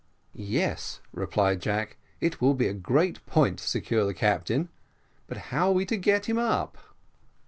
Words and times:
"Yes," 0.33 0.99
replied 1.13 1.61
Jack, 1.61 1.95
"it 2.19 2.41
will 2.41 2.55
be 2.55 2.67
a 2.67 2.73
great 2.73 3.23
point 3.27 3.59
to 3.59 3.67
secure 3.67 4.03
the 4.03 4.15
captain 4.15 4.69
but 5.27 5.37
how 5.53 5.67
are 5.69 5.73
we 5.73 5.85
to 5.85 5.95
get 5.95 6.25
him 6.25 6.39
up?" 6.39 6.79